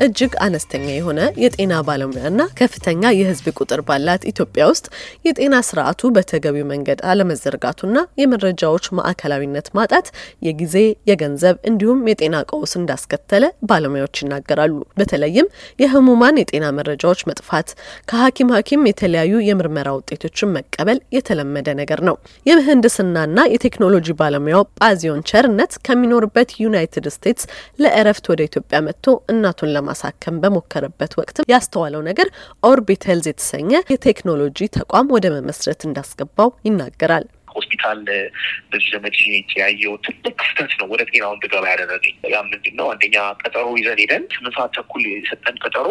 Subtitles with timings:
[0.00, 4.86] እጅግ አነስተኛ የሆነ የጤና ባለሙያና ከፍተኛ የሕዝብ ቁጥር ባላት ኢትዮጵያ ውስጥ
[5.26, 10.06] የጤና ስርዓቱ በተገቢው መንገድ አለመዘርጋቱና የመረጃዎች ማዕከላዊነት ማጣት
[10.46, 10.74] የጊዜ፣
[11.10, 17.68] የገንዘብ እንዲሁም የጤና ቀውስ እንዳስከተለ ባለሙያዎች ይናገራሉ። በተለይም የህሙማን የጤና መረጃዎች መጥፋት፣
[18.10, 23.16] ከሐኪም ሐኪም የተለያዩ የምርመራ ውጤቶችን መቀበል የተለመደ ነገር ነው። የምህንድስናና
[23.54, 27.44] የቴክኖሎጂ ባለሙያው ጳዚዮን ቸርነት ከሚኖርበት ዩናይትድ ስቴትስ
[27.82, 32.28] ለእረፍት ወደ ኢትዮጵያ መጥቶ እናቱን ለማሳከም በሞከረበት ወቅት ያስተዋለው ነገር
[32.62, 38.00] ኦርቢት የተሰኘ የቴክኖሎጂ ተቋም ወደ መመስረት እንዳስገባው ይናገራል። ሆስፒታል
[38.70, 39.14] በዚህ ዘመድ
[39.60, 42.86] ያየው ትልቅ ክፍተት ነው ወደ ጤናው እንድገባ ያደረገኝ። ያ ምንድን ነው?
[42.92, 45.86] አንደኛ ቀጠሮ ይዘን ሄደን ስምንት ሰዓት ተኩል የሰጠን ቀጠሮ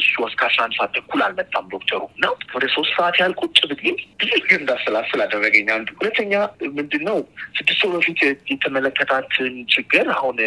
[0.00, 3.90] እሱ እስከ አስራ አንድ ሰዓት ተኩል አልመጣም ዶክተሩ እና ወደ ሶስት ሰዓት ያህል ቁጭ ብዬ
[4.20, 6.34] ብዙ ጊዜ እንዳሰላስል አደረገኝ። አንዱ ሁለተኛ
[6.76, 7.18] ምንድን ነው
[7.58, 8.20] ስድስት ሰው በፊት
[8.52, 10.38] የተመለከታትን ችግር አሁን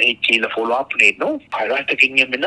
[0.00, 2.46] ሄጄ ለ follow up ነው ነው ፋይሉ አልተገኘም እና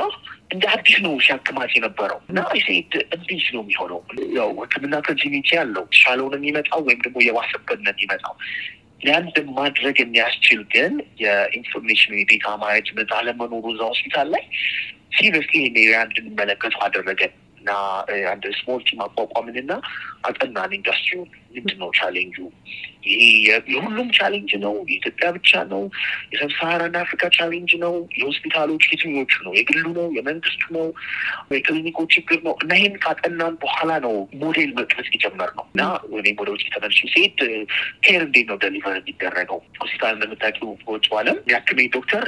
[0.54, 4.00] እንደ አዲስ ነው ሲያክማት የነበረው እና ሴት እንዴት ነው የሚሆነው?
[4.38, 8.36] ያው ሕክምና continuity ያለው ሻለው ነው የሚመጣው ወይም ደግሞ የባሰበት ነው የሚመጣው።
[9.02, 14.44] ያንድ ማድረግ የሚያስችል ግን የ information የ data management አለመኖሩ እዛ ሆስፒታል ላይ
[15.16, 17.72] seriously area እንድንመለከቱ አደረገን እና
[18.32, 19.72] አንድ small team አቋቋምንና
[20.28, 22.38] አጠናን ኢንዱስትሪውን። ምንድን ነው ቻሌንጁ?
[23.70, 24.74] የሁሉም challenge ነው?
[24.90, 25.82] የኢትዮጵያ ብቻ ነው?
[26.34, 27.94] የ Sub-Saharan አፍሪካ challenge ነው?
[28.20, 29.54] የሆስፒታሎች የትኞቹ ነው?
[29.60, 30.08] የግሉ ነው?
[30.18, 30.88] የመንግስቱ ነው?
[31.56, 32.56] የክሊኒኮች ችግር ነው?
[32.64, 35.82] እና ይህን ካጠናን በኋላ ነው ሞዴል መቅረጽ የጀመርነው እና
[36.20, 37.40] እኔም ወደ ውጭ ተመልሼ ስሄድ
[38.06, 39.62] care እንዴት ነው deliver የሚደረገው?
[39.82, 42.26] ሆስፒታል እንደምታውቂው በውጭ ዓለም የሚያክመኝ ዶክተር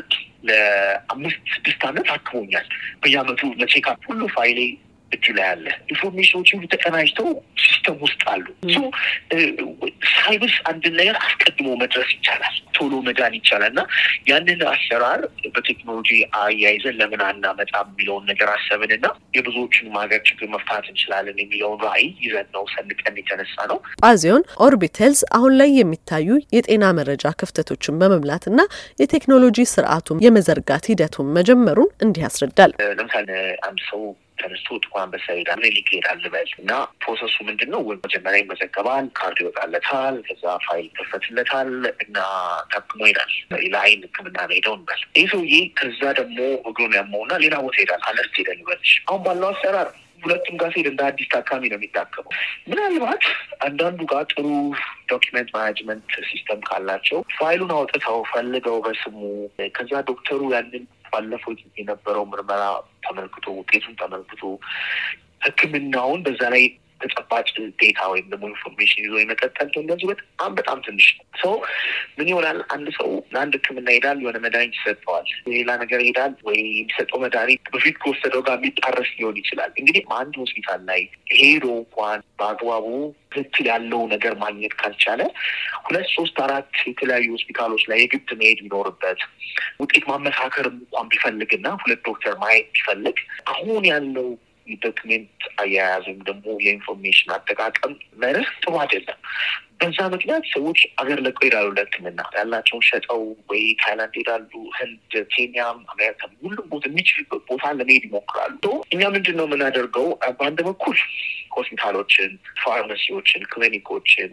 [0.47, 2.67] ለአምስት ስድስት ዓመት አክሞኛል።
[3.03, 4.59] በየዓመቱ ለ checkup ሁሉ ፋይሌ
[5.13, 7.27] እጁ ላይ አለ። information ኦች ሁሉ ተቀናጅተው
[7.63, 8.45] system ውስጥ አሉ።
[10.15, 13.81] ሳይብስ አንድን ነገር አስቀድሞ መድረስ ይቻላል፣ ቶሎ መዳን ይቻላል እና
[14.29, 15.21] ያንን አሰራር
[15.55, 16.09] በቴክኖሎጂ
[16.41, 19.05] አያይዘን ለምን አናመጣም የሚለውን ነገር አሰብን እና
[19.37, 25.21] የብዙዎችን ሀገር ችግር መፍታት እንችላለን የሚለውን ራዕይ ይዘን ነው ሰንቀን የተነሳ ነው። ጳዚዮን Orbit Health
[25.37, 26.27] አሁን ላይ የሚታዩ
[26.57, 28.59] የጤና መረጃ ክፍተቶችን በመምላትና
[29.03, 33.29] የቴክኖሎጂ ስርዓቱን የመዘርጋት ሂደቱን መጀመሩን እንዲህ ያስረዳል። ለምሳሌ
[33.67, 34.01] አንድ ሰው
[34.43, 35.61] ተነስቶ ጥቁር አንበሳ ይሄዳል
[36.23, 36.71] ልበል እና
[37.03, 37.81] process ኡ ምንድን ነው?
[38.05, 41.71] መጀመሪያ ይመዘገባል፣ ካርድ ይወጣለታል፣ ከዛ ፋይል ይከፈትለታል
[42.03, 42.17] እና
[42.73, 43.33] ታክሞ ይሄዳል።
[43.73, 46.39] ለአይን ሕክምና ሄደው እንበል። ይህ ሰውዬ ከዛ ደግሞ
[46.69, 49.89] እግሩን ያመውና ሌላ ቦታ ሄዳል፣ አለርት ሄደ ልበልሽ። አሁን ባለው አሰራር
[50.21, 52.33] ሁለቱም ጋር ሲሄድ እንደ አዲስ ታካሚ ነው የሚታከመው።
[52.69, 53.23] ምናልባት
[53.65, 54.45] አንዳንዱ ጋር ጥሩ
[55.11, 59.19] document management system ካላቸው ፋይሉን አውጥተው ፈልገው በስሙ
[59.75, 62.61] ከዛ ዶክተሩ ያንን ባለፈው የነበረው ምርመራ
[63.05, 64.41] ተመልክቶ ውጤቱን ተመልክቶ
[65.45, 66.65] ሕክምናውን በዛ ላይ
[67.03, 67.47] ተጨባጭ
[67.81, 71.07] data ወይም ደግሞ information ይዞ የመቀጠል እንደዚህ በጣም በጣም ትንሽ
[71.41, 71.53] ሰው
[72.17, 72.57] ምን ይሆናል?
[72.73, 77.95] አንድ ሰው ለአንድ ህክምና ይሄዳል፣ የሆነ መድኃኒት ይሰጠዋል፣ ሌላ ነገር ይሄዳል ወይ የሚሰጠው መድኃኒት በፊት
[78.03, 81.01] ከወሰደው ጋር የሚጣረስ ሊሆን ይችላል። እንግዲህ አንድ ሆስፒታል ላይ
[81.39, 82.85] ሄዶ እንኳን በአግባቡ
[83.33, 85.21] ትክክል ያለው ነገር ማግኘት ካልቻለ
[85.85, 89.21] ሁለት ሶስት አራት የተለያዩ ሆስፒታሎች ላይ የግድ መሄድ ቢኖርበት
[89.81, 93.17] ውጤት ማመሳከርም እንኳን ቢፈልግና ሁለት ዶክተር ማየት ቢፈልግ
[93.53, 94.29] አሁን ያለው
[94.67, 99.19] የ document አያያዝ ወይም ደግሞ የ information አጠቃቀም መርህ ጥሩ አይደለም።
[99.79, 106.21] በዛ ምክንያት ሰዎች አገር ለቀው ይሄዳሉ ለህክምና ያላቸውን ሸጠው ወይ ታይላንድ ይሄዳሉ፣ ህንድ፣ ኬንያም፣ አሜሪካ
[106.43, 108.63] ሁሉም ቦታ የሚችልበት ቦታ ለመሄድ ይሞክራሉ።
[108.93, 110.07] እኛ ምንድን ነው የምናደርገው?
[110.37, 110.97] በአንድ በኩል
[111.57, 112.31] ሆስፒታሎችን፣
[112.63, 114.31] ፋርማሲዎችን፣ ክሊኒኮችን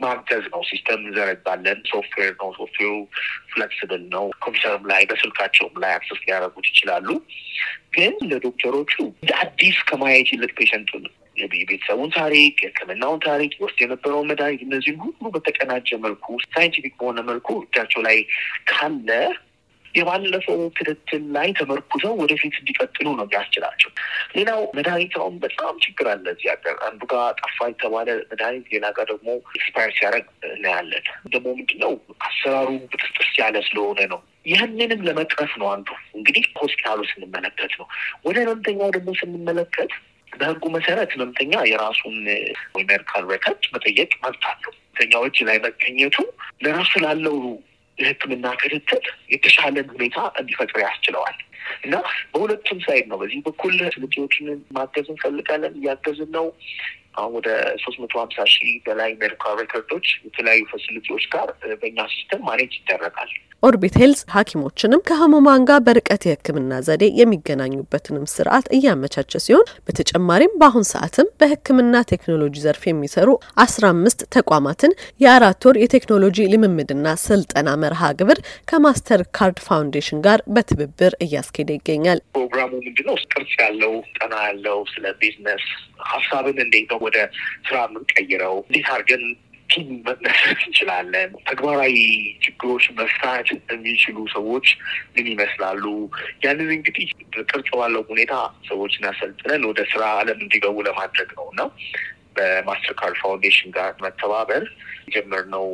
[0.00, 2.92] ማገዝ ነው። system እንዘረጋለን። ሶፍትዌር ነው። ሶፍትዌሩ
[3.52, 7.08] flexible ነው። ኮምፒውተርም ላይ በስልካቸውም ላይ access ሊያደርጉት ይችላሉ።
[7.96, 11.04] ግን ለዶክተሮቹ እንደ አዲስ ከማየት ይልቅ patient ኡን
[11.36, 18.00] የቤተሰቡን ታሪክ፣ የህክምናውን ታሪክ፣ ውስጥ የነበረውን መድኃኒት እነዚህም ሁሉ በተቀናጀ መልኩ scientific በሆነ መልኩ እጃቸው
[18.06, 18.18] ላይ
[18.70, 19.10] ካለ
[19.94, 23.90] የባለፈው ክትትል ላይ ተመርኩዘው ወደፊት እንዲቀጥሉ ነው የሚያስችላቸው።
[24.36, 29.06] ሌላው መድኃኒት አሁን በጣም ችግር አለ እዚህ ሀገር። አንዱ ጋር ጠፋ የተባለ መድኃኒት ሌላ ጋር
[29.12, 29.28] ደግሞ
[29.58, 31.94] expire ሲያደርግ እናያለን። ደግሞ ምንድነው
[32.28, 37.86] አሰራሩ ብጥስጥስ ያለ ስለሆነ ነው። ያንንም ለመቅረፍ ነው አንዱ እንግዲህ ሆስፒታሉ ስንመለከት ነው።
[38.24, 39.92] ወደ ህመምተኛው ደግሞ ስንመለከት
[40.32, 42.16] በህጉ መሰረት ህመምተኛ የራሱን
[42.78, 46.16] medical record መጠየቅ መብት አለው። ህመምተኛው እጅ ላይ መገኘቱ
[46.64, 47.36] ለራሱ ላለው
[47.98, 51.36] የህክምና ክትትል የተሻለን ሁኔታ እንዲፈጥር ያስችለዋል
[51.84, 51.94] እና
[52.32, 54.46] በሁለቱም side ነው። በዚህ በኩል facility ዎችን
[54.76, 56.46] ማገዝ እንፈልጋለን፣ እያገዝን ነው።
[57.16, 57.48] አሁን ወደ
[57.82, 61.48] ሶስት መቶ ሀምሳ ሺህ በላይ medical record ኦች የተለያዩ facility ዎች ጋር
[61.80, 69.40] በእኛ system manage ይደረጋል። Orbit Health ሐኪሞችንም ከህሙማን ጋር በርቀት የህክምና ዘዴ የሚገናኙበትንም ስርዓት እያመቻቸ
[69.44, 73.28] ሲሆን በተጨማሪም በአሁን ሰዓትም በህክምና ቴክኖሎጂ ዘርፍ የሚሰሩ
[73.64, 78.40] አስራ አምስት ተቋማትን የአራት ወር የቴክኖሎጂ ልምምድና ስልጠና መርሃ ግብር
[78.70, 83.18] ከ Mastercard Foundation ጋር በትብብር እያስኬደ ይገኛል። ፕሮግራሙ ምንድነው?
[83.32, 85.66] ቅርጽ ያለው ጠና ያለው ስለ ቢዝነስ
[86.08, 87.18] ሀሳብን እንዴት ነው ወደ
[87.66, 89.24] ስራ የምንቀይረው እንዴት አድርገን
[89.70, 91.96] team መመስረት እንችላለን። ተግባራዊ
[92.44, 94.66] ችግሮች መፍታት የሚችሉ ሰዎች
[95.14, 95.84] ምን ይመስላሉ?
[96.44, 97.08] ያንን እንግዲህ
[97.44, 98.34] ቅርጽ ባለው ሁኔታ
[98.68, 101.60] ሰዎችን አሰልጥነን ወደ ስራ አለም እንዲገቡ ለማድረግ ነው እና
[102.36, 104.64] በ Master Foundation ጋር መተባበር
[105.06, 105.66] የጀመርነው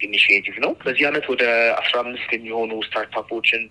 [0.00, 1.44] initiative ነው። በዚህ አመት ወደ
[1.80, 3.62] አስራ አምስት የሚሆኑ startup ኦችን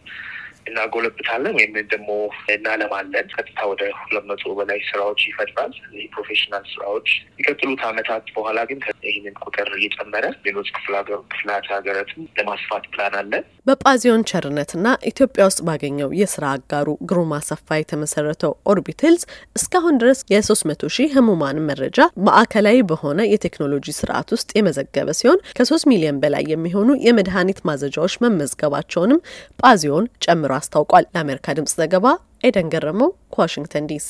[0.65, 2.09] እናጎለብታለን ወይም ደግሞ
[2.53, 5.73] እናለማለን። ቀጥታ ወደ ሁለት መቶ በላይ ስራዎች ይፈጥራል።
[6.13, 13.44] professional ስራዎች የሚቀጥሉት አመታት በኋላ ግን ይህንን ቁጥር እየጨመረ ሌሎች ክፍላት ሀገራትን ለማስፋት ፕላን አለን።
[13.67, 19.23] በጳዚዮን ቸርነትና ኢትዮጵያ ውስጥ ባገኘው የስራ አጋሩ ግሩም አሰፋ የተመሰረተው Orbit Health
[19.56, 21.97] እስካሁን ድረስ የሶስት መቶ ሺህ ህሙማን መረጃ
[22.27, 29.23] ማዕከላዊ በሆነ የቴክኖሎጂ ስርዓት ውስጥ የመዘገበ ሲሆን ከሶስት ሚሊዮን በላይ የሚሆኑ የመድኃኒት ማዘጃዎች መመዝገባቸውንም
[29.63, 32.05] ጳዚዮን ጨምሮ አስታውቋል። ለአሜሪካ ድምጽ ዘገባ
[32.43, 34.09] ኤደን ገረመው ከዋሽንግተን ዲሲ